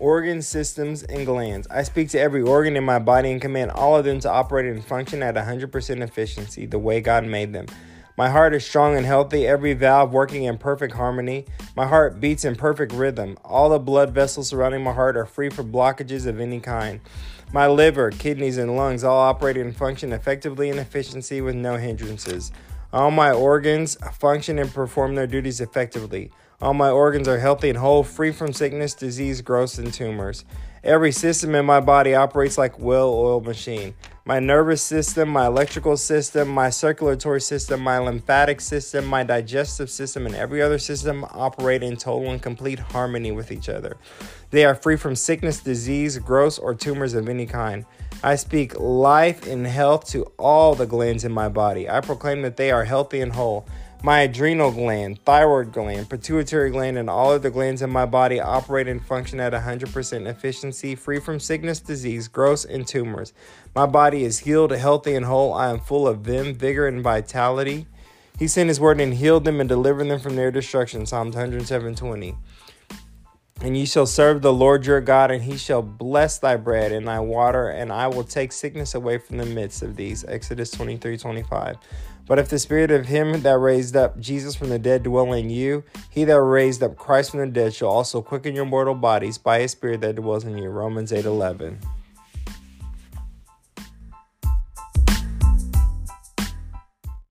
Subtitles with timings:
[0.00, 1.66] organs, systems, and glands.
[1.70, 4.66] I speak to every organ in my body and command all of them to operate
[4.66, 7.66] and function at 100% efficiency, the way God made them.
[8.16, 11.46] My heart is strong and healthy, every valve working in perfect harmony.
[11.76, 13.38] My heart beats in perfect rhythm.
[13.44, 17.00] All the blood vessels surrounding my heart are free from blockages of any kind.
[17.52, 22.50] My liver, kidneys, and lungs all operate and function effectively and efficiency with no hindrances.
[22.90, 26.30] All my organs function and perform their duties effectively.
[26.60, 30.46] All my organs are healthy and whole, free from sickness, disease, growths, and tumors.
[30.82, 33.94] Every system in my body operates like a well-oiled machine.
[34.28, 40.26] My nervous system, my electrical system, my circulatory system, my lymphatic system, my digestive system,
[40.26, 43.96] and every other system operate in total and complete harmony with each other.
[44.50, 47.86] They are free from sickness, disease, growths, or tumors of any kind.
[48.22, 51.88] I speak life and health to all the glands in my body.
[51.88, 53.66] I proclaim that they are healthy and whole.
[54.00, 58.86] My adrenal gland, thyroid gland, pituitary gland, and all other glands in my body operate
[58.86, 63.32] and function at 100% efficiency, free from sickness, disease, growth, and tumors.
[63.74, 65.52] My body is healed, healthy, and whole.
[65.52, 67.86] I am full of vim, vigor, and vitality.
[68.38, 71.04] He sent his word and healed them and delivered them from their destruction.
[71.04, 72.36] Psalms 107:20.
[73.60, 77.08] And ye shall serve the Lord your God, and he shall bless thy bread and
[77.08, 80.24] thy water, and I will take sickness away from the midst of these.
[80.24, 81.76] Exodus 23 25.
[82.26, 85.50] But if the spirit of him that raised up Jesus from the dead dwell in
[85.50, 89.38] you, he that raised up Christ from the dead shall also quicken your mortal bodies
[89.38, 90.68] by his spirit that dwells in you.
[90.68, 91.78] Romans 8 11.